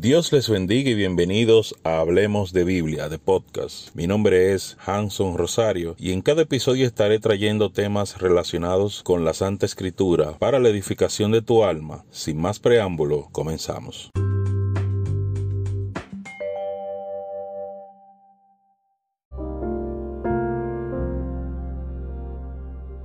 Dios 0.00 0.30
les 0.32 0.48
bendiga 0.48 0.90
y 0.90 0.94
bienvenidos 0.94 1.74
a 1.82 1.98
Hablemos 1.98 2.52
de 2.52 2.62
Biblia, 2.62 3.08
de 3.08 3.18
podcast. 3.18 3.92
Mi 3.96 4.06
nombre 4.06 4.52
es 4.52 4.76
Hanson 4.86 5.36
Rosario 5.36 5.96
y 5.98 6.12
en 6.12 6.22
cada 6.22 6.42
episodio 6.42 6.86
estaré 6.86 7.18
trayendo 7.18 7.72
temas 7.72 8.16
relacionados 8.18 9.02
con 9.02 9.24
la 9.24 9.34
Santa 9.34 9.66
Escritura 9.66 10.38
para 10.38 10.60
la 10.60 10.68
edificación 10.68 11.32
de 11.32 11.42
tu 11.42 11.64
alma. 11.64 12.04
Sin 12.12 12.40
más 12.40 12.60
preámbulo, 12.60 13.28
comenzamos. 13.32 14.12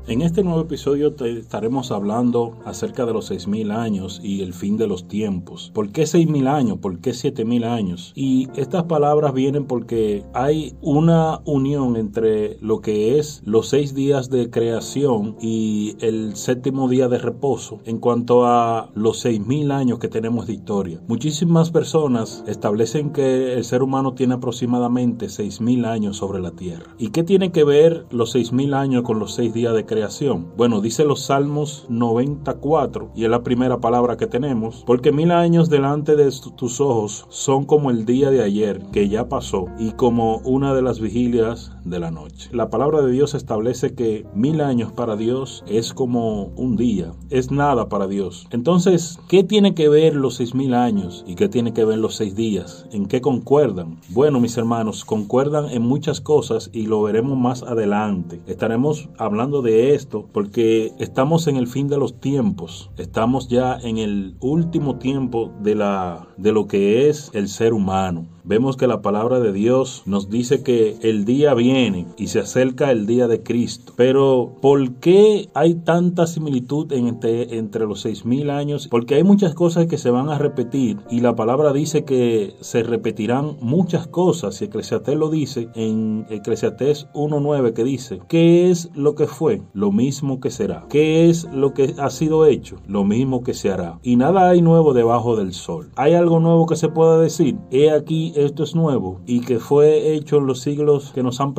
En 0.06 0.22
este 0.22 0.44
nuevo 0.44 0.60
episodio 0.60 1.14
te 1.14 1.40
estaremos 1.40 1.90
hablando 1.94 2.58
acerca 2.66 3.06
de 3.06 3.14
los 3.14 3.32
6.000 3.32 3.72
años 3.72 4.20
y 4.22 4.42
el 4.42 4.54
fin 4.54 4.76
de 4.76 4.86
los 4.86 5.08
tiempos. 5.08 5.72
¿Por 5.74 5.94
qué 5.94 6.04
6.000 6.04 6.50
años? 6.50 6.80
¿Por 6.80 7.00
qué 7.00 7.12
7.000 7.12 7.64
años? 7.64 8.12
Y 8.14 8.50
estas 8.58 8.84
palabras 8.84 9.34
vienen 9.34 9.64
porque 9.64 10.26
hay 10.34 10.76
una 10.82 11.40
unión 11.46 11.96
entre 11.96 12.58
lo 12.60 12.82
que 12.82 13.18
es 13.18 13.42
los 13.46 13.70
seis 13.70 13.96
días 13.96 14.30
de 14.30 14.50
creación 14.50 15.38
y 15.42 15.96
el 16.02 16.36
séptimo 16.36 16.90
día 16.90 17.08
de 17.08 17.20
reposo 17.20 17.80
en 17.86 18.00
cuanto 18.00 18.46
a 18.46 18.90
los 18.96 19.26
6.000 19.26 19.72
años 19.72 20.00
que 20.00 20.10
tenemos 20.10 20.48
de 20.48 20.54
historia. 20.54 21.00
Muchísimas 21.08 21.72
personas 21.72 22.44
establecen 22.46 23.14
que 23.14 23.54
el 23.54 23.64
ser 23.64 23.82
humano 23.82 24.16
tiene 24.16 24.34
aproximadamente 24.34 25.28
6.000 25.28 25.86
años 25.86 26.18
sobre 26.18 26.42
la 26.42 26.52
tierra. 26.52 26.94
¿Y 26.98 27.12
qué 27.12 27.24
tiene 27.24 27.54
que 27.54 27.64
ver 27.64 28.06
los 28.12 28.36
6.000 28.36 28.76
años 28.76 29.04
con 29.04 29.18
los 29.18 29.34
seis 29.34 29.54
días 29.54 29.74
de 29.74 29.86
creación? 29.86 29.93
Creación. 29.94 30.48
Bueno, 30.58 30.82
dice 30.82 31.06
los 31.06 31.22
Salmos 31.26 31.86
94, 31.88 33.12
y 33.16 33.26
es 33.26 33.30
la 33.30 33.44
primera 33.44 33.78
palabra 33.78 34.18
que 34.18 34.26
tenemos, 34.26 34.84
porque 34.88 35.12
mil 35.12 35.32
años 35.32 35.70
delante 35.70 36.16
de 36.16 36.32
tus 36.56 36.82
ojos 36.82 37.28
son 37.30 37.66
como 37.66 37.92
el 37.92 38.06
día 38.06 38.32
de 38.32 38.42
ayer, 38.42 38.82
que 38.92 39.08
ya 39.08 39.30
pasó, 39.30 39.68
y 39.78 39.92
como 39.92 40.38
una 40.40 40.74
de 40.74 40.82
las 40.82 41.00
vigilias 41.00 41.73
de 41.86 42.00
la 42.00 42.12
noche. 42.12 42.50
La 42.52 42.70
palabra 42.70 43.02
de 43.02 43.12
Dios 43.12 43.34
establece 43.34 43.94
que 43.94 44.26
mil 44.34 44.62
años 44.62 44.92
para 44.92 45.16
Dios 45.16 45.64
es 45.68 45.94
como 45.94 46.46
un 46.56 46.76
día, 46.76 47.14
es 47.30 47.52
nada 47.52 47.90
para 47.90 48.08
Dios. 48.08 48.48
Entonces, 48.52 49.20
¿qué 49.28 49.44
tiene 49.44 49.74
que 49.74 49.90
ver 49.90 50.16
los 50.16 50.36
seis 50.36 50.56
mil 50.56 50.74
años 50.74 51.24
y 51.28 51.36
qué 51.36 51.50
tiene 51.50 51.74
que 51.74 51.86
ver 51.86 51.98
los 51.98 52.16
seis 52.16 52.36
días? 52.36 52.88
¿En 52.92 53.06
qué 53.06 53.22
concuerdan? 53.22 54.00
Bueno, 54.10 54.40
mis 54.40 54.58
hermanos, 54.58 55.06
concuerdan 55.06 55.70
en 55.70 55.82
muchas 55.82 56.22
cosas 56.22 56.70
y 56.74 56.88
lo 56.88 57.02
veremos 57.02 57.38
más 57.38 57.64
adelante. 57.64 58.42
Estaremos 58.48 59.10
hablando 59.18 59.62
de 59.62 59.96
esto 59.96 60.28
porque 60.32 60.92
estamos 61.00 61.48
en 61.48 61.58
el 61.58 61.68
fin 61.68 61.88
de 61.88 61.98
los 61.98 62.20
tiempos, 62.20 62.92
estamos 62.98 63.48
ya 63.48 63.78
en 63.82 63.98
el 63.98 64.36
último 64.40 64.98
tiempo 64.98 65.52
de, 65.62 65.76
la, 65.76 66.28
de 66.38 66.52
lo 66.52 66.68
que 66.68 67.10
es 67.10 67.32
el 67.34 67.48
ser 67.48 67.74
humano 67.74 68.28
vemos 68.44 68.76
que 68.76 68.88
la 68.88 69.02
palabra 69.02 69.40
de 69.40 69.54
Dios 69.54 70.04
nos 70.06 70.30
dice 70.30 70.64
que 70.64 70.98
el 71.02 71.26
día 71.26 71.54
viene 71.54 71.73
y 72.18 72.28
se 72.28 72.40
acerca 72.40 72.92
el 72.92 73.08
día 73.08 73.28
de 73.28 73.42
Cristo. 73.42 73.94
Pero 73.96 74.52
¿por 74.62 74.94
qué 74.96 75.50
hay 75.56 75.74
tanta 75.74 76.28
similitud 76.28 76.92
entre, 76.94 77.58
entre 77.58 77.88
los 77.88 78.02
seis 78.02 78.26
mil 78.26 78.52
años? 78.52 78.88
Porque 78.90 79.16
hay 79.16 79.24
muchas 79.24 79.56
cosas 79.56 79.88
que 79.88 79.98
se 79.98 80.12
van 80.12 80.30
a 80.30 80.38
repetir 80.38 81.00
y 81.10 81.22
la 81.22 81.36
palabra 81.36 81.74
dice 81.74 82.06
que 82.06 82.54
se 82.62 82.84
repetirán 82.84 83.58
muchas 83.60 84.06
cosas. 84.06 84.62
Y 84.62 84.66
Eclesiastés 84.66 85.16
lo 85.16 85.30
dice 85.30 85.70
en 85.74 86.28
Eclesiastés 86.30 87.08
1.9 87.14 87.74
que 87.74 87.84
dice, 87.84 88.20
¿qué 88.28 88.70
es 88.70 88.92
lo 88.94 89.16
que 89.16 89.26
fue? 89.26 89.64
Lo 89.74 89.92
mismo 89.92 90.40
que 90.40 90.52
será. 90.52 90.86
¿Qué 90.90 91.28
es 91.30 91.46
lo 91.46 91.74
que 91.74 91.96
ha 91.98 92.12
sido 92.12 92.46
hecho? 92.46 92.78
Lo 92.88 93.04
mismo 93.04 93.44
que 93.44 93.56
se 93.56 93.72
hará. 93.72 93.98
Y 94.04 94.16
nada 94.16 94.48
hay 94.48 94.62
nuevo 94.62 94.94
debajo 94.94 95.36
del 95.36 95.54
sol. 95.54 95.90
¿Hay 95.96 96.14
algo 96.14 96.40
nuevo 96.40 96.68
que 96.68 96.76
se 96.76 96.90
pueda 96.90 97.20
decir? 97.20 97.58
He 97.72 97.90
aquí 97.90 98.32
esto 98.36 98.64
es 98.64 98.76
nuevo 98.76 99.22
y 99.26 99.42
que 99.42 99.58
fue 99.58 100.14
hecho 100.14 100.38
en 100.38 100.46
los 100.46 100.60
siglos 100.62 101.12
que 101.14 101.24
nos 101.24 101.42
han 101.42 101.56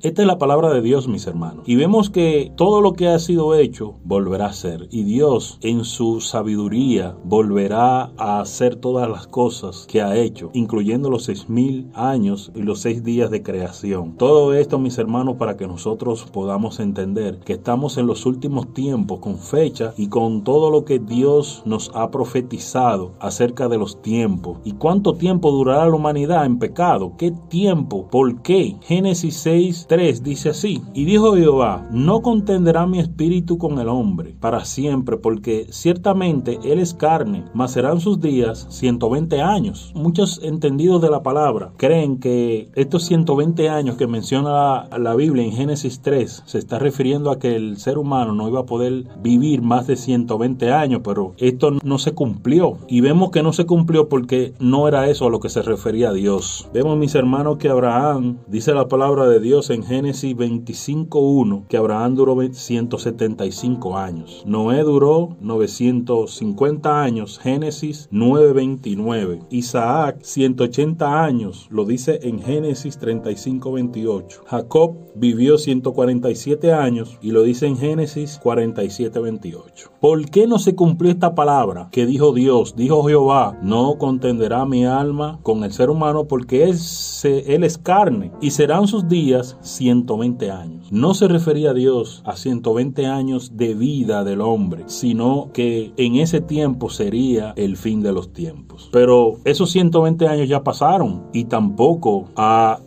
Esta 0.00 0.22
es 0.22 0.28
la 0.28 0.38
palabra 0.38 0.70
de 0.70 0.80
Dios, 0.80 1.08
mis 1.08 1.26
hermanos. 1.26 1.64
Y 1.66 1.76
vemos 1.76 2.10
que 2.10 2.52
todo 2.56 2.80
lo 2.80 2.92
que 2.92 3.08
ha 3.08 3.18
sido 3.18 3.54
hecho 3.54 3.94
volverá 4.04 4.46
a 4.46 4.52
ser. 4.52 4.88
Y 4.90 5.04
Dios 5.04 5.58
en 5.62 5.84
su 5.84 6.20
sabiduría 6.20 7.16
volverá 7.24 8.12
a 8.16 8.40
hacer 8.40 8.76
todas 8.76 9.08
las 9.08 9.26
cosas 9.26 9.86
que 9.88 10.02
ha 10.02 10.16
hecho, 10.16 10.50
incluyendo 10.54 11.10
los 11.10 11.24
seis 11.24 11.48
mil 11.48 11.90
años 11.94 12.52
y 12.54 12.62
los 12.62 12.80
seis 12.80 13.04
días 13.04 13.30
de 13.30 13.42
creación. 13.42 14.16
Todo 14.16 14.54
esto, 14.54 14.78
mis 14.78 14.98
hermanos, 14.98 15.36
para 15.36 15.56
que 15.56 15.66
nosotros 15.66 16.26
podamos 16.32 16.80
entender 16.80 17.38
que 17.38 17.54
estamos 17.54 17.98
en 17.98 18.06
los 18.06 18.26
últimos 18.26 18.72
tiempos 18.72 19.20
con 19.20 19.38
fecha 19.38 19.94
y 19.96 20.08
con 20.08 20.44
todo 20.44 20.70
lo 20.70 20.84
que 20.84 20.98
Dios 20.98 21.62
nos 21.64 21.90
ha 21.94 22.10
profetizado 22.10 23.12
acerca 23.20 23.68
de 23.68 23.78
los 23.78 24.00
tiempos 24.02 24.58
y 24.64 24.72
cuánto 24.72 25.14
tiempo 25.14 25.50
durará 25.50 25.86
la 25.86 25.94
humanidad 25.94 26.44
en 26.46 26.58
pecado. 26.58 27.12
¿Qué 27.18 27.32
tiempo? 27.48 28.08
¿Por 28.10 28.42
qué? 28.42 28.76
Génesis 28.82 29.33
6, 29.34 29.86
3 29.88 30.22
dice 30.22 30.50
así. 30.50 30.82
Y 30.94 31.04
dijo 31.04 31.36
Jehová, 31.36 31.86
no 31.90 32.22
contenderá 32.22 32.86
mi 32.86 32.98
espíritu 32.98 33.58
con 33.58 33.78
el 33.78 33.88
hombre 33.88 34.34
para 34.40 34.64
siempre, 34.64 35.16
porque 35.16 35.66
ciertamente 35.70 36.58
él 36.64 36.78
es 36.78 36.94
carne, 36.94 37.44
mas 37.54 37.72
serán 37.72 38.00
sus 38.00 38.20
días 38.20 38.66
120 38.70 39.40
años. 39.40 39.92
Muchos 39.94 40.40
entendidos 40.42 41.02
de 41.02 41.10
la 41.10 41.22
palabra 41.22 41.72
creen 41.76 42.18
que 42.18 42.70
estos 42.74 43.04
120 43.04 43.68
años 43.68 43.96
que 43.96 44.06
menciona 44.06 44.88
la, 44.96 45.14
Biblia 45.14 45.44
en 45.44 45.52
Génesis 45.52 46.00
3 46.00 46.42
se 46.44 46.58
está 46.58 46.78
refiriendo 46.78 47.30
a 47.30 47.38
que 47.38 47.54
el 47.54 47.76
ser 47.76 47.98
humano 47.98 48.34
no 48.34 48.48
iba 48.48 48.60
a 48.60 48.66
poder 48.66 49.04
vivir 49.22 49.62
más 49.62 49.86
de 49.86 49.96
120 49.96 50.72
años, 50.72 51.02
pero 51.04 51.34
esto 51.38 51.70
no 51.82 51.98
se 51.98 52.12
cumplió. 52.12 52.78
Y 52.88 53.00
vemos 53.00 53.30
que 53.30 53.42
no 53.42 53.52
se 53.52 53.66
cumplió 53.66 54.08
porque 54.08 54.54
no 54.58 54.88
era 54.88 55.08
eso 55.08 55.26
a 55.26 55.30
lo 55.30 55.40
que 55.40 55.48
se 55.48 55.62
refería 55.62 56.08
a 56.08 56.12
Dios. 56.12 56.68
Vemos, 56.72 56.98
mis 56.98 57.14
hermanos, 57.14 57.58
que 57.58 57.68
Abraham, 57.68 58.38
dice 58.48 58.74
la 58.74 58.88
palabra 58.88 59.23
de 59.28 59.40
Dios 59.40 59.70
en 59.70 59.82
Génesis 59.82 60.36
25.1, 60.36 61.66
que 61.66 61.76
Abraham 61.76 62.14
duró 62.14 62.34
175 62.52 63.96
años. 63.96 64.42
Noé 64.46 64.82
duró 64.82 65.36
950 65.40 67.02
años, 67.02 67.38
Génesis 67.38 68.08
9.29. 68.12 69.46
Isaac, 69.50 70.18
180 70.22 71.24
años, 71.24 71.68
lo 71.70 71.84
dice 71.84 72.20
en 72.22 72.40
Génesis 72.40 73.00
35.28. 73.00 74.44
Jacob 74.46 74.96
vivió 75.14 75.58
147 75.58 76.72
años 76.72 77.18
y 77.22 77.30
lo 77.30 77.42
dice 77.42 77.66
en 77.66 77.76
Génesis 77.76 78.40
47.28. 78.42 79.90
¿Por 80.00 80.30
qué 80.30 80.46
no 80.46 80.58
se 80.58 80.74
cumplió 80.74 81.10
esta 81.10 81.34
palabra 81.34 81.88
que 81.92 82.06
dijo 82.06 82.32
Dios, 82.32 82.74
dijo 82.76 83.04
Jehová, 83.04 83.58
no 83.62 83.96
contenderá 83.98 84.64
mi 84.66 84.84
alma 84.84 85.38
con 85.42 85.64
el 85.64 85.72
ser 85.72 85.90
humano 85.90 86.26
porque 86.26 86.64
él, 86.64 86.76
él 87.22 87.64
es 87.64 87.78
carne 87.78 88.32
y 88.40 88.50
serán 88.50 88.86
sus 88.86 89.08
días 89.14 89.56
120 89.60 90.50
años. 90.50 90.88
No 90.90 91.14
se 91.14 91.28
refería 91.28 91.70
a 91.70 91.74
Dios 91.74 92.20
a 92.26 92.34
120 92.34 93.06
años 93.06 93.56
de 93.56 93.74
vida 93.74 94.24
del 94.24 94.40
hombre, 94.40 94.82
sino 94.88 95.50
que 95.52 95.92
en 95.96 96.16
ese 96.16 96.40
tiempo 96.40 96.90
sería 96.90 97.52
el 97.54 97.76
fin 97.76 98.02
de 98.02 98.12
los 98.12 98.32
tiempos. 98.32 98.88
Pero 98.90 99.36
esos 99.44 99.70
120 99.70 100.26
años 100.26 100.48
ya 100.48 100.64
pasaron 100.64 101.28
y 101.32 101.44
tampoco 101.44 102.24
ha, 102.34 102.80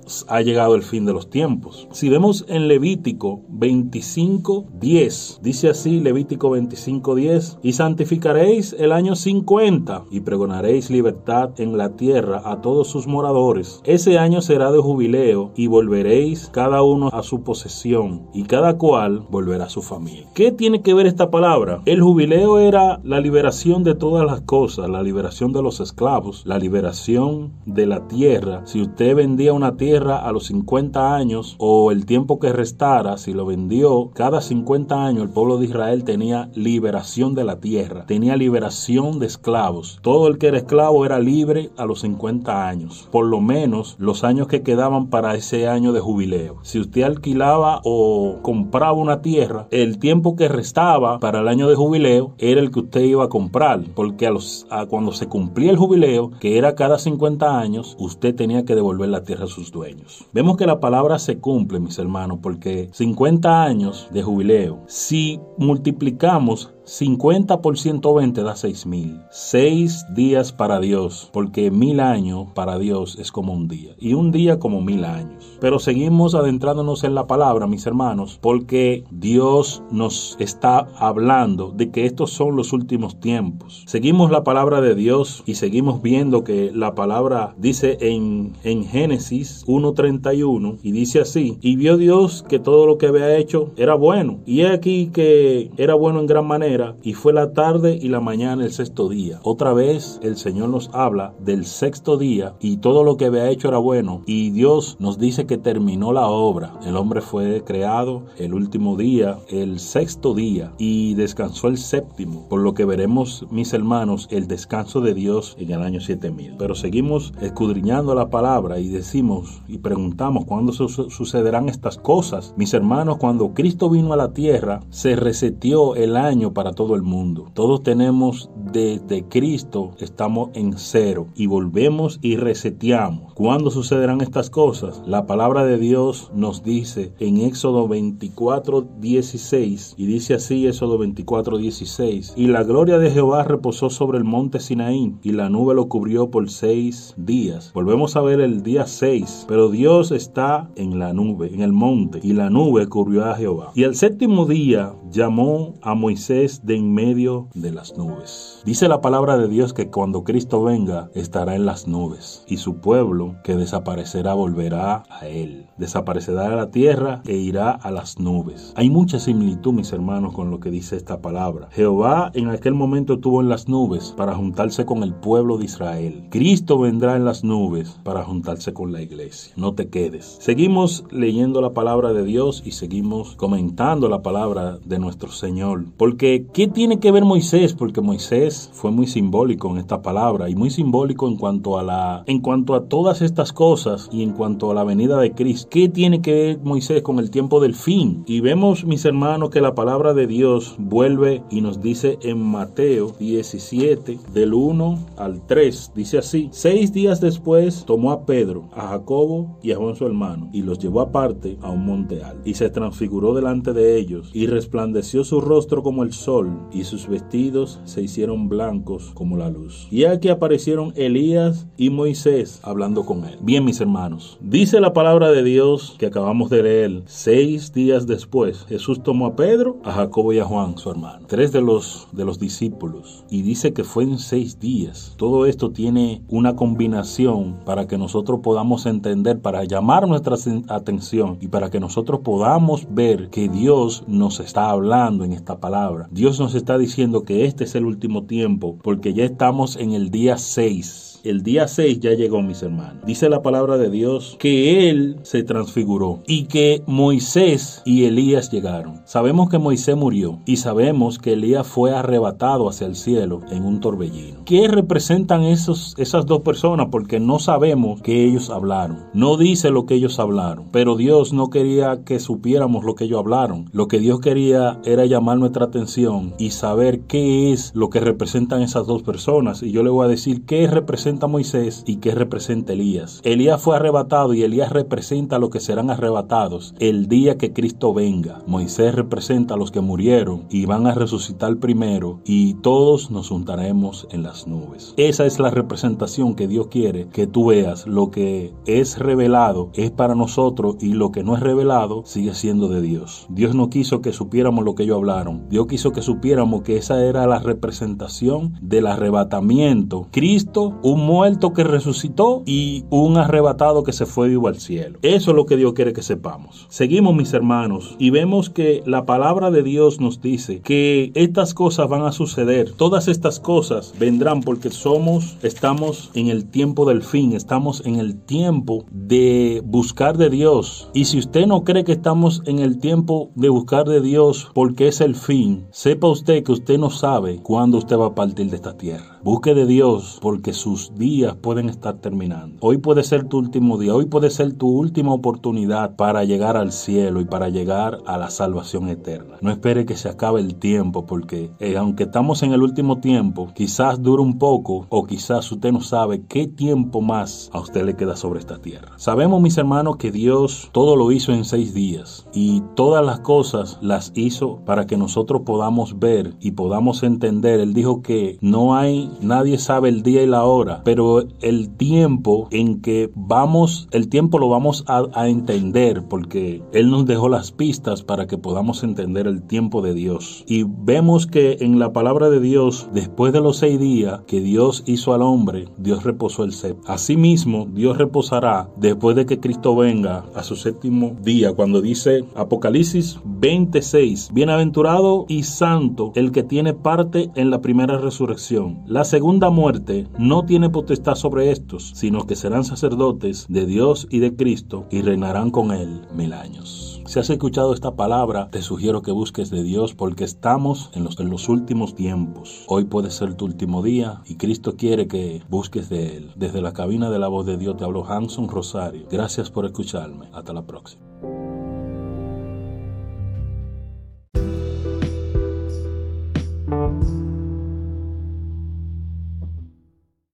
llegado 0.44 0.76
el 0.76 0.84
fin 0.84 1.06
de 1.06 1.14
los 1.14 1.30
tiempos. 1.30 1.88
Si 1.92 2.10
vemos 2.10 2.44
en 2.50 2.68
Levítico 2.68 3.44
25, 3.48 4.66
10, 4.82 5.40
dice 5.42 5.70
así 5.70 6.02
Levítico 6.02 6.50
25, 6.50 7.16
10, 7.16 7.60
y 7.64 7.72
santificaréis 7.72 8.76
el 8.78 8.92
año 8.92 9.16
50 9.16 10.06
y 10.12 10.20
pregonaréis 10.20 10.90
libertad 10.90 11.52
en 11.58 11.78
la 11.78 11.96
tierra 11.96 12.42
a 12.44 12.60
todos 12.62 12.90
sus 12.90 13.08
moradores. 13.08 13.82
Ese 13.86 14.18
año 14.20 14.42
será 14.42 14.74
de 14.74 14.80
jubileo 14.80 15.52
y 15.56 15.68
volveréis 15.68 16.17
cada 16.52 16.82
uno 16.82 17.10
a 17.12 17.24
su 17.24 17.44
posesión 17.44 18.28
y 18.34 18.44
cada 18.44 18.78
cual 18.78 19.26
volverá 19.30 19.66
a 19.66 19.70
su 19.70 19.82
familia. 19.82 20.26
¿Qué 20.34 20.52
tiene 20.52 20.82
que 20.82 20.94
ver 20.94 21.08
esta 21.08 21.30
palabra? 21.30 21.82
El 21.86 22.02
jubileo 22.02 22.60
era 22.60 23.00
la 23.04 23.20
liberación 23.20 23.84
de 23.84 23.96
todas 23.96 24.26
las 24.26 24.42
cosas, 24.42 24.90
la 24.90 25.04
liberación 25.04 25.54
de 25.54 25.62
los 25.62 25.80
esclavos, 25.80 26.44
la 26.46 26.58
liberación 26.58 27.54
de 27.66 27.86
la 27.86 28.08
tierra. 28.08 28.62
Si 28.66 28.81
usted 28.81 29.16
vendía 29.16 29.54
una 29.54 29.78
tierra 29.78 30.18
a 30.18 30.31
los 30.31 30.48
50 30.48 31.16
años 31.16 31.56
o 31.60 31.92
el 31.92 32.06
tiempo 32.06 32.40
que 32.40 32.54
restara, 32.54 33.18
si 33.18 33.34
lo 33.34 33.46
vendió 33.46 34.12
cada 34.13 34.42
50 34.42 35.06
años, 35.06 35.24
el 35.24 35.30
pueblo 35.30 35.58
de 35.58 35.66
Israel 35.66 36.04
tenía 36.04 36.50
liberación 36.56 37.36
de 37.36 37.44
la 37.44 37.60
tierra, 37.60 38.06
tenía 38.06 38.36
liberación 38.36 39.20
de 39.20 39.28
esclavos. 39.28 40.00
Todo 40.02 40.28
el 40.28 40.38
que 40.38 40.48
era 40.48 40.58
esclavo 40.58 41.06
era 41.06 41.20
libre 41.20 41.70
a 41.78 41.86
los 41.86 42.02
50 42.02 42.68
años 42.68 43.08
por 43.12 43.25
lo 43.25 43.42
menos 43.42 43.96
los 44.00 44.24
años 44.24 44.48
que 44.48 44.62
quedaban 44.62 45.08
para 45.08 45.36
ese 45.36 45.68
año 45.68 45.94
de 45.94 45.97
jubileo. 46.00 46.58
Si 46.64 46.80
usted 46.80 47.04
alquilaba 47.04 47.82
o 47.84 48.40
compraba 48.42 48.94
una 48.94 49.22
tierra, 49.22 49.68
el 49.72 50.00
tiempo 50.00 50.36
que 50.36 50.48
restaba 50.48 51.20
para 51.20 51.42
el 51.42 51.48
año 51.48 51.68
de 51.68 51.76
jubileo 51.76 52.34
era 52.38 52.60
el 52.62 52.72
que 52.72 52.80
usted 52.80 53.02
iba 53.02 53.26
a 53.26 53.30
comprar, 53.30 53.82
porque 53.96 54.28
a 54.28 54.32
los, 54.32 54.68
cuando 54.90 55.12
se 55.12 55.28
cumplía 55.28 55.72
el 55.72 55.78
jubileo, 55.78 56.32
que 56.40 56.58
era 56.58 56.76
cada 56.76 57.00
50 57.00 57.60
años, 57.60 57.96
usted 58.00 58.36
tenía 58.36 58.66
que 58.66 58.76
devolver 58.76 59.10
la 59.10 59.24
tierra 59.24 59.46
a 59.46 59.48
sus 59.48 59.72
dueños. 59.72 60.26
Vemos 60.34 60.58
que 60.58 60.66
la 60.66 60.80
palabra 60.80 61.20
se 61.20 61.40
cumple, 61.40 61.80
mis 61.80 61.98
hermanos, 62.00 62.40
porque 62.42 62.90
50 62.92 63.64
años 63.64 64.08
de 64.12 64.24
jubileo, 64.24 64.80
si 64.88 65.40
multiplicamos 65.58 66.74
50 66.88 67.62
por 67.62 67.78
120 67.78 68.44
da 68.44 68.56
6000. 68.56 69.19
Seis 69.30 70.06
días 70.16 70.54
para 70.54 70.80
Dios, 70.80 71.30
porque 71.34 71.69
mil 71.69 72.00
años 72.00 72.48
para 72.56 72.80
Dios 72.80 73.18
es 73.19 73.34
como 73.34 73.51
un 73.51 73.68
día. 73.68 73.94
Y 74.00 74.13
un 74.13 74.31
día 74.31 74.57
como 74.57 74.81
mil 74.81 75.04
años. 75.04 75.57
Pero 75.60 75.80
seguimos 75.80 76.34
adentrándonos 76.34 77.04
en 77.04 77.13
la 77.13 77.28
palabra, 77.28 77.68
mis 77.68 77.86
hermanos, 77.86 78.39
porque 78.42 79.04
Dios 79.12 79.84
nos 79.92 80.38
está 80.39 80.88
hablando 80.98 81.74
de 81.75 81.92
que 81.92 82.06
estos 82.06 82.31
son 82.31 82.56
los 82.56 82.72
últimos 82.72 83.19
tiempos. 83.19 83.84
Seguimos 83.86 84.31
la 84.31 84.45
palabra 84.45 84.80
de 84.80 84.95
Dios 84.95 85.44
y 85.45 85.56
seguimos 85.56 86.01
viendo 86.01 86.45
que 86.45 86.72
la 86.74 86.95
palabra 86.95 87.54
dice 87.57 87.98
en, 88.00 88.54
en 88.63 88.86
Génesis 88.86 89.66
1.31 89.68 90.78
y 90.84 90.94
dice 90.94 91.19
así, 91.19 91.57
y 91.60 91.75
vio 91.75 91.98
Dios 91.98 92.45
que 92.48 92.60
todo 92.60 92.88
lo 92.88 92.98
que 92.98 93.07
había 93.07 93.36
hecho 93.36 93.72
era 93.75 93.95
bueno. 93.95 94.39
Y 94.45 94.62
he 94.62 94.69
aquí 94.69 95.07
que 95.12 95.69
era 95.75 95.94
bueno 95.94 96.22
en 96.22 96.28
gran 96.28 96.48
manera 96.48 96.76
y 97.01 97.13
fue 97.13 97.33
la 97.33 97.53
tarde 97.53 97.97
y 98.00 98.09
la 98.09 98.19
mañana 98.19 98.63
el 98.63 98.71
sexto 98.71 99.09
día. 99.09 99.39
Otra 99.44 99.74
vez 99.74 100.19
el 100.21 100.38
Señor 100.38 100.69
nos 100.69 100.89
habla 100.94 101.33
del 101.39 101.65
sexto 101.65 102.18
día 102.18 102.56
y 102.59 102.77
todo 102.77 103.03
lo 103.03 103.18
que 103.18 103.25
había 103.25 103.50
hecho 103.50 103.69
era 103.69 103.77
bueno 103.79 104.21
y 104.25 104.51
Dios 104.51 104.97
nos 105.00 105.18
dice 105.18 105.45
que 105.45 105.57
terminó 105.57 106.13
la 106.13 106.27
obra. 106.27 106.74
El 106.85 106.95
hombre 106.95 107.21
fue 107.21 107.63
creado 107.65 108.24
el 108.38 108.53
último 108.53 108.95
día, 108.95 109.39
el 109.50 109.79
sexto 109.79 110.33
día 110.33 110.74
y 110.77 111.15
descansó 111.15 111.68
el 111.68 111.77
séptimo, 111.77 112.47
por 112.47 112.59
lo 112.59 112.74
que 112.74 112.85
veremos 112.85 113.45
mis 113.50 113.74
hermanos 113.74 114.27
el 114.29 114.47
descanso 114.47 115.01
de 115.01 115.13
Dios 115.13 115.56
en 115.59 115.71
el 115.71 115.81
año 115.81 116.00
7000. 116.00 116.56
Pero 116.59 116.75
seguimos 116.75 117.33
escudriñando 117.41 118.13
la 118.13 118.29
palabra 118.29 118.79
y 118.79 118.88
decimos 118.88 119.62
y 119.68 119.79
preguntamos 119.79 120.45
cuándo 120.45 120.74
sucederán 120.74 121.69
estas 121.69 121.97
cosas. 121.97 122.53
Mis 122.57 122.74
hermanos, 122.74 123.18
cuando 123.18 123.53
Cristo 123.53 123.89
vino 123.89 124.13
a 124.13 124.18
la 124.18 124.33
tierra, 124.33 124.81
se 124.89 125.15
reseteó 125.15 125.95
el 125.95 126.15
año 126.18 126.53
para 126.53 126.67
todo 126.72 126.96
el 126.96 127.04
mundo. 127.04 127.52
Todos 127.54 127.84
tenemos 127.84 128.50
desde 128.56 129.24
Cristo, 129.24 129.92
estamos 130.00 130.50
en 130.54 130.78
cero 130.78 131.28
y 131.36 131.48
volvemos 131.48 132.19
y 132.22 132.36
reseteamos. 132.36 133.34
¿Cuándo 133.34 133.72
sucederán 133.72 134.22
estas 134.22 134.50
cosas? 134.50 135.02
La 135.06 135.25
palabra 135.25 135.66
de 135.66 135.78
Dios 135.78 136.31
nos 136.34 136.64
dice 136.64 137.14
en 137.19 137.38
Éxodo 137.38 137.88
24, 137.88 138.88
16 139.00 139.96
y 139.98 140.06
dice 140.06 140.34
así 140.34 140.68
Éxodo 140.68 140.98
24, 140.98 141.58
16 141.58 142.34
y 142.36 142.48
la 142.48 142.64
gloria 142.64 142.98
de 142.98 143.12
Jehová 143.12 143.44
reposó 143.44 143.90
sobre 143.90 144.18
el 144.18 144.24
monte 144.24 144.60
Sinaí 144.60 145.16
y 145.22 145.31
la 145.31 145.50
nube 145.50 145.74
lo 145.74 145.88
cubrió 145.88 146.30
por 146.30 146.50
seis 146.50 147.13
días. 147.18 147.72
Volvemos 147.74 148.16
a 148.16 148.22
ver 148.22 148.40
el 148.40 148.63
día 148.63 148.86
6, 148.88 149.46
pero 149.48 149.70
Dios 149.70 150.12
está 150.12 150.70
en 150.75 151.00
la 151.00 151.13
nube, 151.13 151.54
en 151.54 151.62
el 151.62 151.74
monte 151.74 152.20
y 152.24 152.34
la 152.34 152.50
nube 152.50 152.88
cubrió 152.88 153.25
a 153.25 153.36
Jehová. 153.36 153.72
Y 153.75 153.84
el 153.84 153.96
séptimo 153.96 154.46
día 154.46 154.94
llamó 155.12 155.75
a 155.81 155.96
Moisés 155.96 156.56
de 156.63 156.77
en 156.77 156.94
medio 156.94 157.48
de 157.56 157.71
las 157.71 157.98
nubes. 157.98 158.62
Dice 158.63 158.88
la 158.88 159.01
palabra 159.01 159.38
de 159.38 159.48
Dios 159.48 159.74
que 159.74 159.89
cuando 159.89 160.24
Cristo 160.24 160.63
venga 160.63 161.09
estará 161.15 161.56
en 161.56 161.65
las 161.65 161.88
nubes 161.88 162.44
y 162.48 162.57
su 162.57 162.77
pueblo 162.77 163.36
que 163.44 163.56
desaparecerá 163.56 164.33
volverá 164.33 165.04
a 165.09 165.27
él. 165.27 165.65
Desaparecerá 165.77 166.50
de 166.50 166.56
la 166.56 166.69
tierra 166.71 167.21
e 167.25 167.36
irá 167.36 167.71
a 167.71 167.92
las 167.92 168.19
nubes. 168.19 168.74
Hay 168.75 168.89
mucha 168.89 169.19
similitud, 169.19 169.74
mis 169.74 169.92
hermanos, 169.92 170.33
con 170.33 170.51
lo 170.51 170.59
que 170.59 170.69
dice 170.69 170.95
esta 170.95 171.21
palabra. 171.21 171.69
Jehová 171.71 172.31
en 172.33 172.50
aquel 172.50 172.74
momento 172.74 173.15
estuvo 173.15 173.42
en 173.42 173.50
las 173.50 173.68
nubes 173.68 174.13
para 174.15 174.36
juntarse 174.36 174.86
con 174.86 175.03
el 175.03 175.13
pueblo 175.13 175.57
de 175.57 175.65
Israel. 175.65 176.27
Cristo 176.30 176.80
vendrá 176.80 177.15
en 177.15 177.25
las 177.25 177.44
nubes 177.44 178.00
para 178.03 178.24
juntarse 178.24 178.74
con 178.74 178.92
la 178.92 179.01
iglesia. 179.01 179.53
No 179.56 179.74
te 179.74 179.89
quedes. 179.89 180.38
Seguimos 180.39 181.06
leyendo 181.12 181.62
la 181.62 181.74
palabra 181.74 182.13
de 182.13 182.24
Dios 182.24 182.63
y 182.65 182.71
seguimos 182.71 183.36
comentando 183.36 184.10
la 184.10 184.21
palabra 184.21 184.77
de 184.83 185.00
nuestro 185.00 185.31
Señor. 185.31 185.86
Porque, 185.98 186.47
¿qué 186.54 186.68
tiene 186.68 187.00
que 187.00 187.12
ver 187.12 187.26
Moisés? 187.26 187.74
Porque 187.74 188.02
Moisés 188.02 188.70
fue 188.74 188.92
muy 188.92 189.08
simbólico 189.08 189.70
en 189.70 189.78
esta 189.78 190.02
palabra 190.02 190.50
y 190.50 190.56
muy 190.56 190.70
simbólico 190.70 191.28
en 191.28 191.38
cuanto 191.38 191.78
a 191.80 191.84
la 191.84 192.24
en 192.28 192.40
cuanto 192.42 192.76
a 192.76 192.86
todas 192.86 193.22
estas 193.22 193.54
cosas 193.54 194.10
y 194.12 194.24
en 194.24 194.32
cuanto 194.32 194.72
a 194.72 194.74
la 194.74 194.84
venida 194.84 195.20
de 195.20 195.34
Cristo. 195.34 195.68
¿Qué 195.72 195.90
tiene 195.90 196.22
que 196.22 196.34
ver 196.34 196.60
Moisés 196.64 197.02
con 197.02 197.20
el 197.20 197.32
tiempo 197.32 197.60
del 197.60 197.76
fin? 197.76 198.24
Y 198.28 198.42
vemos, 198.42 198.86
mis 198.86 199.06
hermanos, 199.06 199.50
que 199.50 199.62
la 199.62 199.76
palabra 199.76 200.14
de 200.14 200.28
Dios 200.28 200.76
vuelve 200.78 201.44
y 201.50 201.62
nos 201.62 201.82
dice 201.82 202.20
en 202.22 202.42
Mateo 202.42 203.14
17 203.20 204.20
del 204.34 204.54
1 204.54 205.00
al 205.18 205.46
3, 205.46 205.92
dice 205.96 206.20
así: 206.20 206.50
Seis 206.52 206.94
días 206.94 207.22
después 207.22 207.84
tomó 207.86 208.12
a 208.12 208.26
Pedro, 208.26 208.70
a 208.74 208.90
Jacobo 208.90 209.58
y 209.64 209.72
a 209.72 209.78
Juan 209.78 209.96
su 209.96 210.06
hermano 210.06 210.50
y 210.54 210.62
los 210.62 210.80
llevó 210.80 211.02
aparte 211.02 211.58
a 211.62 211.70
un 211.70 211.86
monte 211.86 212.24
alto 212.24 212.42
y 212.46 212.54
se 212.54 212.70
transfiguró 212.70 213.34
delante 213.34 213.74
de 213.74 213.98
ellos 213.98 214.30
y 214.34 214.48
resplandeció 214.48 215.24
su 215.24 215.42
rostro 215.42 215.84
como 215.84 216.04
el 216.04 216.14
sol 216.14 216.26
y 216.74 216.83
sus 216.83 217.07
vestidos 217.07 217.79
se 217.85 218.01
hicieron 218.01 218.50
blancos 218.50 219.12
como 219.13 219.38
la 219.38 219.50
luz. 219.50 219.88
Y 219.89 220.03
aquí 220.03 220.27
aparecieron 220.27 220.91
Elías 220.97 221.68
y 221.77 221.89
Moisés 221.89 222.59
hablando 222.63 223.06
con 223.06 223.24
él. 223.24 223.38
Bien, 223.39 223.63
mis 223.63 223.79
hermanos, 223.79 224.38
dice 224.41 224.81
la 224.81 224.91
palabra 224.91 225.31
de 225.31 225.41
Dios 225.41 225.95
que 225.97 226.07
acabamos 226.07 226.50
de 226.50 226.63
leer. 226.63 227.03
Seis 227.06 227.71
días 227.71 228.07
después, 228.07 228.65
Jesús 228.68 229.01
tomó 229.03 229.27
a 229.27 229.35
Pedro, 229.38 229.77
a 229.85 229.94
Jacobo 229.94 230.33
y 230.33 230.39
a 230.39 230.44
Juan, 230.44 230.77
su 230.77 230.91
hermano, 230.91 231.25
tres 231.27 231.53
de 231.53 231.62
los, 231.62 232.09
de 232.12 232.25
los 232.25 232.39
discípulos, 232.39 233.24
y 233.29 233.41
dice 233.44 233.71
que 233.71 233.85
fue 233.85 234.03
en 234.03 234.19
seis 234.19 234.59
días. 234.59 235.13
Todo 235.15 235.45
esto 235.45 235.71
tiene 235.71 236.24
una 236.27 236.57
combinación 236.57 237.59
para 237.63 237.88
que 237.88 237.97
nosotros 237.97 238.41
podamos 238.44 238.85
entender, 238.85 239.39
para 239.39 239.63
llamar 239.63 240.09
nuestra 240.09 240.35
atención 240.68 241.38
y 241.39 241.47
para 241.47 241.69
que 241.69 241.79
nosotros 241.79 242.19
podamos 242.21 242.85
ver 242.89 243.29
que 243.29 243.47
Dios 243.47 244.03
nos 244.07 244.41
está 244.41 244.69
hablando 244.69 245.24
en 245.24 245.31
esta 245.31 245.62
palabra. 245.62 246.09
Dios 246.18 246.40
nos 246.40 246.56
está 246.56 246.80
diciendo 246.80 247.24
que 247.25 247.46
este 247.46 247.66
es 247.66 247.75
el 247.75 247.86
último 247.86 248.25
tiempo 248.25 248.80
porque 248.81 249.14
ya 249.14 249.24
estamos 249.24 249.75
en 249.75 249.92
el 249.94 250.10
día 250.10 250.40
6 250.40 251.06
el 251.24 251.44
día 251.44 251.68
6 251.68 252.00
ya 252.00 252.14
llegó, 252.14 252.42
mis 252.42 252.62
hermanos. 252.64 253.06
Dice 253.06 253.30
la 253.30 253.42
palabra 253.42 253.78
de 253.78 253.90
Dios 253.90 254.36
que 254.40 254.90
Él 254.90 255.18
se 255.24 255.44
transfiguró 255.44 256.22
y 256.28 256.46
que 256.46 256.84
Moisés 256.88 257.81
y 257.86 258.06
Elías 258.06 258.52
llegaron. 258.52 259.02
Sabemos 259.06 259.50
que 259.50 259.58
Moisés 259.58 259.96
murió 259.96 260.40
y 260.46 260.58
sabemos 260.58 261.19
que 261.19 261.34
Elías 261.34 261.68
fue 261.68 261.92
arrebatado 261.92 262.69
hacia 262.69 262.88
el 262.88 262.96
cielo 262.96 263.42
en 263.52 263.64
un 263.64 263.80
torbellino. 263.80 264.44
¿Qué 264.46 264.68
representan 264.68 265.44
esos, 265.44 265.96
esas 265.98 266.25
dos 266.25 266.42
personas? 266.42 266.88
Porque 266.92 267.20
no 267.20 267.40
sabemos 267.40 268.02
que 268.02 268.25
ellos 268.25 268.50
hablaron. 268.50 269.06
No 269.13 269.38
dice 269.38 269.70
lo 269.70 269.86
que 269.86 269.96
ellos 269.96 270.20
hablaron. 270.20 270.68
Pero 270.72 270.96
Dios 270.96 271.34
no 271.34 271.50
quería 271.50 272.04
que 272.04 272.20
supiéramos 272.20 272.84
lo 272.84 272.96
que 272.96 273.06
ellos 273.06 273.20
hablaron. 273.20 273.70
Lo 273.72 273.88
que 273.88 274.00
Dios 274.00 274.20
quería 274.20 274.80
era 274.86 275.06
llamar 275.06 275.38
nuestra 275.38 275.66
atención 275.66 276.34
y 276.38 276.52
saber 276.52 277.02
qué 277.02 277.52
es 277.52 277.72
lo 277.75 277.90
que 277.90 278.00
representan 278.00 278.62
esas 278.62 278.88
dos 278.88 279.04
personas. 279.04 279.63
Y 279.63 279.72
yo 279.72 279.84
le 279.84 279.90
voy 279.90 280.06
a 280.06 280.10
decir 280.10 280.46
qué 280.46 280.68
representa 281.07 281.27
Moisés 281.27 281.83
y 281.88 281.98
qué 281.98 282.13
representa 282.13 282.74
Elías. 282.74 283.22
Elías 283.24 283.62
fue 283.62 283.77
arrebatado 283.77 284.34
y 284.34 284.43
Elías 284.43 284.74
representa 284.74 285.38
a 285.38 285.39
los 285.39 285.51
que 285.51 285.62
serán 285.62 285.89
arrebatados 285.89 286.75
el 286.79 287.08
día 287.08 287.38
que 287.38 287.53
Cristo 287.53 287.93
venga. 287.93 288.41
Moisés 288.46 288.93
representa 288.93 289.53
a 289.53 289.58
los 289.58 289.72
que 289.72 289.79
murieron 289.79 290.48
y 290.50 290.65
van 290.65 290.86
a 290.86 290.93
resucitar 290.93 291.55
primero 291.60 292.20
y 292.25 292.55
todos 292.55 293.10
nos 293.10 293.29
juntaremos 293.29 294.05
en 294.12 294.24
las 294.24 294.48
nubes. 294.48 294.93
Esa 294.98 295.25
es 295.25 295.39
la 295.39 295.50
representación 295.50 296.36
que 296.36 296.50
Dios 296.50 296.67
quiere 296.67 297.08
que 297.08 297.25
tú 297.25 297.46
veas. 297.46 297.88
Lo 297.88 298.12
que 298.12 298.53
es 298.65 299.00
revelado 299.00 299.70
es 299.75 299.91
para 299.91 300.13
nosotros 300.13 300.75
y 300.82 300.91
lo 300.91 301.13
que 301.13 301.24
no 301.24 301.36
es 301.36 301.39
revelado 301.39 302.03
sigue 302.05 302.34
siendo 302.34 302.67
de 302.67 302.82
Dios. 302.82 303.27
Dios 303.29 303.55
no 303.55 303.70
quiso 303.70 304.01
que 304.01 304.12
supiéramos 304.12 304.65
lo 304.65 304.75
que 304.75 304.84
ellos 304.84 304.98
hablaron. 304.98 305.48
Dios 305.48 305.67
quiso 305.67 305.93
que 305.93 306.01
supiéramos 306.01 306.63
que 306.63 306.75
esa 306.75 307.01
era 307.01 307.25
la 307.27 307.39
representación 307.39 308.60
del 308.62 308.88
arrebatamiento. 308.88 310.08
Cristo, 310.12 310.77
muerto 310.98 311.54
que 311.54 311.63
resucitó 311.63 312.44
y 312.46 312.86
un 312.89 313.18
arrebatado 313.18 313.84
que 313.84 313.94
se 313.94 314.06
fue 314.06 314.27
vivo 314.27 314.48
al 314.48 314.60
cielo. 314.60 315.00
Eso 315.01 315.32
es 315.32 315.36
lo 315.36 315.46
que 315.46 315.58
Dios 315.58 315.74
quiere 315.74 315.94
que 315.94 316.01
sepamos. 316.01 316.68
Seguimos 316.70 317.16
mis 317.16 317.34
hermanos 317.34 317.96
y 318.00 318.10
vemos 318.10 318.50
que 318.50 318.84
la 318.86 319.06
palabra 319.06 319.51
de 319.51 319.63
Dios 319.63 320.00
nos 320.00 320.22
dice 320.22 320.62
que 320.62 321.12
estas 321.16 321.54
cosas 321.54 321.88
van 321.88 322.04
a 322.04 322.12
suceder. 322.12 322.72
Todas 322.72 323.08
estas 323.08 323.39
cosas 323.39 323.94
vendrán 324.00 324.42
porque 324.42 324.70
somos, 324.70 325.38
estamos 325.44 326.12
en 326.13 326.27
el 326.27 326.50
tiempo 326.50 326.86
del 326.86 327.04
fin, 327.04 327.34
estamos 327.34 327.86
en 327.86 327.96
el 327.96 328.18
tiempo 328.18 328.86
de 328.92 329.62
buscar 329.63 330.18
de 330.18 330.30
Dios. 330.30 330.89
Y 330.94 331.06
si 331.06 331.20
usted 331.20 331.48
no 331.48 331.63
cree 331.63 331.84
que 331.84 331.94
estamos 331.94 332.42
en 332.46 332.60
el 332.60 332.80
tiempo 332.80 333.32
de 333.36 333.50
buscar 333.50 333.88
de 333.88 334.01
Dios 334.01 334.50
porque 334.54 334.88
es 334.88 335.01
el 335.01 335.16
fin, 335.16 335.68
sepa 335.72 336.08
usted 336.08 336.44
que 336.44 336.51
usted 336.51 336.77
no 336.77 336.89
sabe 336.89 337.39
cuándo 337.42 337.77
usted 337.77 337.98
va 337.98 338.08
a 338.08 338.16
partir 338.16 338.50
de 338.50 338.56
esta 338.56 338.77
tierra. 338.77 339.16
Busque 339.24 339.53
de 339.53 339.65
Dios 339.65 340.19
porque 340.21 340.53
sus 340.53 340.95
días 340.95 341.36
pueden 341.36 341.69
estar 341.69 341.95
terminando. 341.95 342.57
Hoy 342.62 342.77
puede 342.77 343.03
ser 343.03 343.25
tu 343.25 343.39
último 343.39 343.77
día, 343.77 343.95
hoy 343.95 344.05
puede 344.05 344.29
ser 344.29 344.53
tu 344.53 344.69
última 344.69 345.13
oportunidad 345.13 345.95
para 345.95 346.24
llegar 346.24 346.55
al 346.57 346.71
cielo 346.71 347.19
y 347.19 347.25
para 347.25 347.50
llegar 347.50 348.00
a 348.05 348.17
la 348.17 348.29
salvación 348.29 348.89
eterna. 348.89 349.38
No 349.41 349.51
espere 349.51 349.86
que 349.86 349.95
se 349.95 350.09
acabe 350.09 350.39
el 350.39 350.55
tiempo 350.55 351.05
porque 351.05 351.51
eh, 351.59 351.77
aunque 351.77 352.03
estamos 352.03 352.43
en 352.43 352.53
el 352.53 352.62
último 352.62 353.00
tiempo, 353.00 353.50
quizás 353.53 354.01
dure 354.01 354.21
un 354.21 354.38
poco 354.38 354.86
o 354.89 355.05
quizás 355.05 355.51
usted 355.51 355.71
no 355.71 355.81
sabe 355.81 356.24
qué 356.27 356.47
tiempo 356.47 357.01
más 357.01 357.50
a 357.53 357.59
usted 357.59 357.86
le 357.86 357.95
queda 357.95 358.15
sobre 358.15 358.39
esta 358.39 358.59
tierra. 358.59 358.93
Sabemos 358.97 359.41
mis 359.41 359.57
hermanos 359.57 359.97
que 359.97 360.12
Dios 360.12 360.69
todo 360.71 360.95
lo 360.95 361.12
hizo 361.12 361.33
en 361.33 361.45
seis 361.45 361.74
días 361.74 362.27
y 362.33 362.62
todas 362.75 363.05
las 363.05 363.19
cosas 363.21 363.77
las 363.81 364.12
hizo 364.15 364.59
para 364.65 364.86
que 364.86 364.97
nosotros 364.97 365.41
podamos 365.45 366.00
ver 366.00 366.36
y 366.39 366.51
podamos 366.51 367.03
entender. 367.03 367.59
Él 367.59 367.74
dijo 367.74 368.01
que 368.01 368.38
no 368.41 368.75
hay, 368.75 369.07
nadie 369.22 369.58
sabe 369.58 369.90
el 369.90 370.04
día 370.04 370.24
y 370.24 370.28
la 370.28 370.44
hora, 370.44 370.82
pero 370.84 371.24
el 371.42 371.70
tiempo 371.70 372.48
en 372.52 372.82
que 372.82 373.10
vamos, 373.16 373.88
el 373.92 374.10
tiempo 374.10 374.40
lo 374.40 374.50
vamos 374.50 374.84
a, 374.88 375.04
a 375.14 375.28
entender 375.30 376.04
porque 376.08 376.62
Él 376.74 376.90
nos 376.90 377.06
dejó 377.06 377.30
las 377.30 377.52
pistas 377.52 378.04
para 378.04 378.28
que 378.28 378.38
podamos 378.38 378.84
entender 378.84 379.28
el 379.28 379.44
tiempo 379.44 379.82
de 379.82 379.94
Dios. 379.94 380.44
Y 380.48 380.64
vemos 380.64 381.28
que 381.28 381.58
en 381.62 381.80
la 381.80 381.94
palabra 381.94 382.30
de 382.30 382.40
Dios, 382.40 382.90
después 382.94 383.34
de 383.34 383.42
los 383.42 383.58
seis 383.58 383.80
días 383.80 384.22
que 384.28 384.40
Dios 384.40 384.84
hizo 384.86 385.14
al 385.14 385.22
hombre, 385.22 385.70
Dios 385.78 386.04
reposó 386.04 386.44
el 386.44 386.54
séptimo. 386.54 386.94
Asimismo, 386.94 387.68
Dios 387.74 387.98
reposará 387.98 388.70
después 388.78 389.16
de 389.16 389.26
que 389.26 389.40
Cristo 389.40 389.76
venga 389.76 390.26
a 390.36 390.44
su 390.44 390.56
séptimo 390.56 391.16
día, 391.22 391.54
cuando 391.54 391.82
dice 391.82 392.24
Apocalipsis 392.36 393.20
26, 393.26 394.30
bienaventurado 394.34 395.26
y 395.28 395.44
santo 395.44 396.12
el 396.16 396.32
que 396.32 396.44
tiene 396.44 396.74
parte 396.74 397.30
en 397.36 397.50
la 397.50 397.62
primera 397.62 397.98
resurrección. 397.98 398.84
La 398.98 399.04
segunda 399.04 399.51
muerte 399.51 400.08
no 400.18 400.44
tiene 400.48 400.72
potestad 400.72 401.13
sobre 401.13 401.51
estos, 401.51 401.92
sino 401.94 402.25
que 402.25 402.36
serán 402.36 402.63
sacerdotes 402.63 403.46
de 403.48 403.68
Dios 403.68 404.08
y 404.10 404.18
de 404.18 404.36
Cristo 404.36 404.86
y 404.89 405.04
reinarán 405.04 405.51
con 405.51 405.72
él 405.72 406.01
mil 406.16 406.34
años. 406.34 407.00
Si 407.06 407.20
has 407.20 407.30
escuchado 407.30 407.75
esta 407.75 407.96
palabra, 407.96 408.50
te 408.50 408.63
sugiero 408.63 409.04
que 409.04 409.12
busques 409.12 409.51
de 409.51 409.62
Dios 409.62 409.94
porque 409.94 410.24
estamos 410.24 410.89
en 410.96 411.04
los, 411.04 411.48
últimos 411.48 411.94
tiempos. 411.94 412.66
Hoy 412.70 412.86
puede 412.86 413.12
ser 413.12 413.36
tu 413.36 413.46
último 413.46 413.84
día 413.84 414.24
y 414.25 414.38
Cristo 414.38 414.75
quiere 414.75 415.08
que 415.08 415.44
busques 415.48 415.89
de 415.89 416.18
Él. 416.18 416.32
Desde 416.36 416.63
la 416.63 416.74
cabina 416.74 417.12
de 417.12 417.20
la 417.20 417.27
voz 417.27 417.46
de 417.46 417.58
Dios 417.58 417.77
te 417.77 417.84
hablo 417.84 418.04
Hanson 418.04 418.50
Rosario. 418.50 419.06
Gracias 419.12 419.51
por 419.51 419.68
escucharme. 419.68 420.27
Hasta 420.34 420.54
la 420.54 420.66
próxima. 420.66 421.04